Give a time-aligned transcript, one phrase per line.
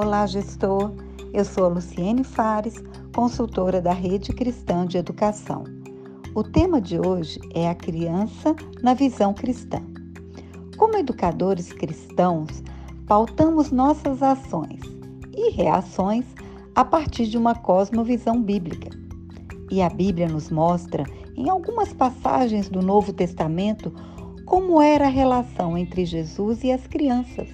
[0.00, 0.92] Olá, gestor.
[1.34, 2.76] Eu sou a Luciene Fares,
[3.12, 5.64] consultora da Rede Cristã de Educação.
[6.36, 9.82] O tema de hoje é a criança na visão cristã.
[10.76, 12.62] Como educadores cristãos,
[13.08, 14.80] pautamos nossas ações
[15.36, 16.26] e reações
[16.76, 18.90] a partir de uma cosmovisão bíblica.
[19.68, 21.02] E a Bíblia nos mostra,
[21.36, 23.92] em algumas passagens do Novo Testamento,
[24.46, 27.48] como era a relação entre Jesus e as crianças.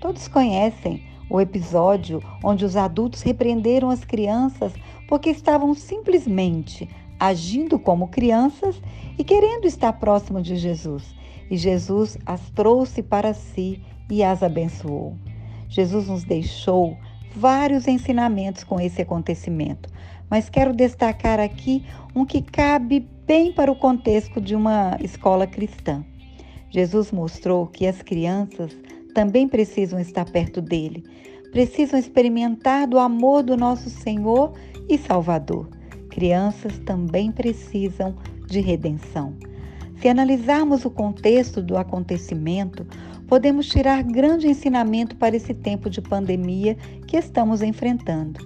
[0.00, 4.72] Todos conhecem o episódio onde os adultos repreenderam as crianças
[5.08, 6.88] porque estavam simplesmente
[7.18, 8.80] agindo como crianças
[9.16, 11.14] e querendo estar próximo de Jesus.
[11.50, 13.80] E Jesus as trouxe para si
[14.10, 15.16] e as abençoou.
[15.68, 16.96] Jesus nos deixou
[17.34, 19.88] vários ensinamentos com esse acontecimento,
[20.28, 26.04] mas quero destacar aqui um que cabe bem para o contexto de uma escola cristã.
[26.70, 28.76] Jesus mostrou que as crianças
[29.10, 31.04] também precisam estar perto dele,
[31.50, 34.52] precisam experimentar do amor do nosso Senhor
[34.88, 35.68] e Salvador.
[36.10, 38.16] Crianças também precisam
[38.46, 39.34] de redenção.
[40.00, 42.86] Se analisarmos o contexto do acontecimento,
[43.26, 46.74] podemos tirar grande ensinamento para esse tempo de pandemia
[47.06, 48.40] que estamos enfrentando.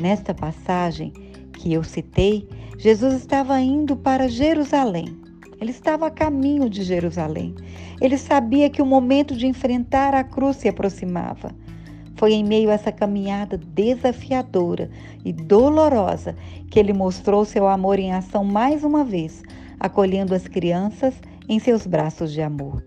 [0.00, 1.12] Nesta passagem
[1.52, 5.21] que eu citei, Jesus estava indo para Jerusalém.
[5.62, 7.54] Ele estava a caminho de Jerusalém.
[8.00, 11.54] Ele sabia que o momento de enfrentar a cruz se aproximava.
[12.16, 14.90] Foi em meio a essa caminhada desafiadora
[15.24, 16.34] e dolorosa
[16.68, 19.40] que ele mostrou seu amor em ação mais uma vez,
[19.78, 21.14] acolhendo as crianças
[21.48, 22.84] em seus braços de amor.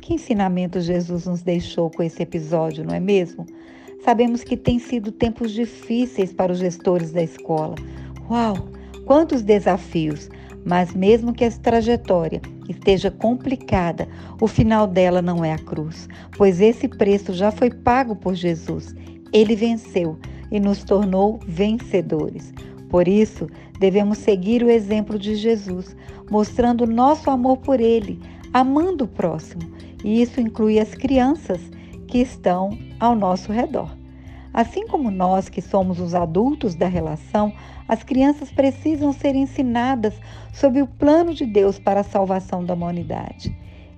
[0.00, 3.44] Que ensinamento Jesus nos deixou com esse episódio, não é mesmo?
[4.02, 7.74] Sabemos que tem sido tempos difíceis para os gestores da escola.
[8.30, 8.56] Uau!
[9.04, 10.30] Quantos desafios!
[10.64, 14.08] Mas mesmo que essa trajetória esteja complicada,
[14.40, 18.94] o final dela não é a cruz, pois esse preço já foi pago por Jesus.
[19.32, 20.18] Ele venceu
[20.50, 22.52] e nos tornou vencedores.
[22.88, 23.48] Por isso,
[23.78, 25.96] devemos seguir o exemplo de Jesus,
[26.30, 28.20] mostrando nosso amor por ele,
[28.52, 29.62] amando o próximo.
[30.02, 31.60] E isso inclui as crianças
[32.06, 32.70] que estão
[33.00, 34.03] ao nosso redor.
[34.54, 37.52] Assim como nós, que somos os adultos da relação,
[37.88, 40.14] as crianças precisam ser ensinadas
[40.52, 43.52] sobre o plano de Deus para a salvação da humanidade.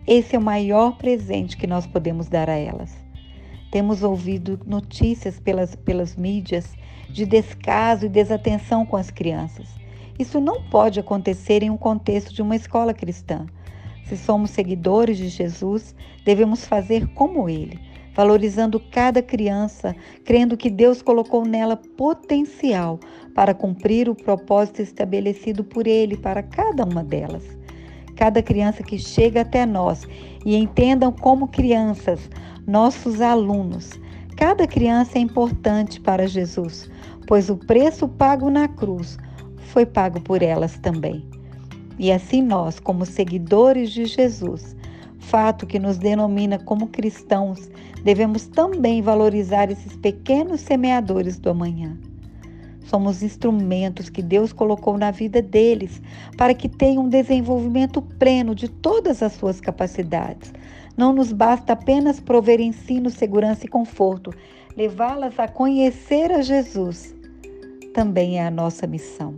[0.06, 2.97] Esse é o maior presente que nós podemos dar a elas.
[3.71, 6.72] Temos ouvido notícias pelas, pelas mídias
[7.11, 9.69] de descaso e desatenção com as crianças.
[10.19, 13.45] Isso não pode acontecer em um contexto de uma escola cristã.
[14.06, 17.78] Se somos seguidores de Jesus, devemos fazer como ele
[18.16, 19.94] valorizando cada criança,
[20.25, 22.99] crendo que Deus colocou nela potencial
[23.34, 27.44] para cumprir o propósito estabelecido por Ele para cada uma delas.
[28.16, 30.09] Cada criança que chega até nós
[30.47, 32.31] e entendam como crianças,
[32.66, 33.91] nossos alunos.
[34.38, 36.91] Cada criança é importante para Jesus,
[37.27, 39.19] pois o preço pago na cruz
[39.59, 41.22] foi pago por elas também.
[41.98, 44.75] E assim nós, como seguidores de Jesus,
[45.26, 47.70] fato que nos denomina como cristãos,
[48.03, 51.97] devemos também valorizar esses pequenos semeadores do amanhã.
[52.84, 56.00] Somos instrumentos que Deus colocou na vida deles
[56.36, 60.53] para que tenham um desenvolvimento pleno de todas as suas capacidades.
[60.97, 64.32] Não nos basta apenas prover ensino, segurança e conforto,
[64.76, 67.16] levá-las a conhecer a Jesus
[67.97, 69.34] também é a nossa missão.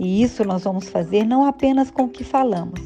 [0.00, 2.80] E isso nós vamos fazer não apenas com o que falamos,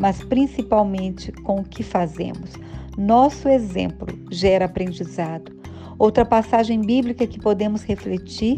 [0.00, 2.54] mas principalmente com o que fazemos.
[2.96, 5.52] Nosso exemplo gera aprendizado.
[5.98, 8.56] Outra passagem bíblica que podemos refletir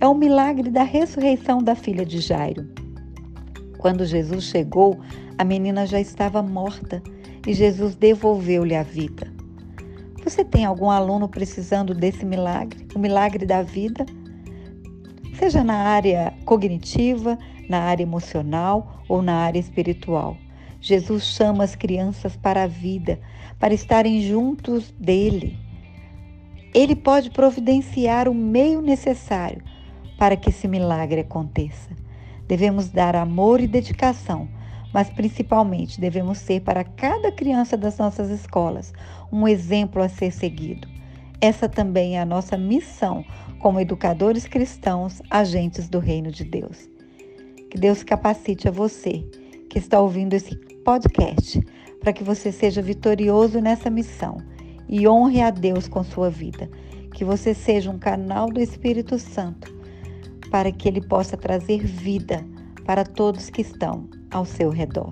[0.00, 2.66] é o milagre da ressurreição da filha de Jairo.
[3.76, 4.98] Quando Jesus chegou,
[5.36, 7.02] a menina já estava morta
[7.46, 9.30] e Jesus devolveu-lhe a vida.
[10.24, 14.06] Você tem algum aluno precisando desse milagre, o milagre da vida?
[15.38, 17.38] Seja na área cognitiva,
[17.68, 20.36] na área emocional ou na área espiritual.
[20.80, 23.18] Jesus chama as crianças para a vida,
[23.58, 25.58] para estarem juntos dele.
[26.72, 29.62] Ele pode providenciar o meio necessário
[30.18, 31.90] para que esse milagre aconteça.
[32.46, 34.48] Devemos dar amor e dedicação,
[34.92, 38.92] mas principalmente devemos ser para cada criança das nossas escolas
[39.32, 40.88] um exemplo a ser seguido.
[41.40, 43.24] Essa também é a nossa missão
[43.60, 46.88] como educadores cristãos, agentes do reino de Deus.
[47.70, 49.24] Que Deus capacite a você
[49.68, 50.56] que está ouvindo esse
[50.88, 51.62] podcast,
[52.00, 54.38] para que você seja vitorioso nessa missão
[54.88, 56.66] e honre a Deus com sua vida.
[57.12, 59.70] Que você seja um canal do Espírito Santo
[60.50, 62.42] para que ele possa trazer vida
[62.86, 65.10] para todos que estão ao seu redor.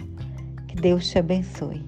[0.67, 1.85] Que Deus te abençoe.